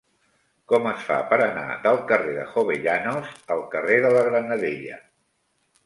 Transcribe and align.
Com 0.71 0.87
es 0.91 1.03
fa 1.09 1.17
per 1.33 1.39
anar 1.47 1.65
del 1.85 2.01
carrer 2.13 2.35
de 2.39 2.47
Jovellanos 2.55 3.31
al 3.57 3.65
carrer 3.77 4.03
de 4.07 4.15
la 4.19 4.29
Granadella? 4.33 5.03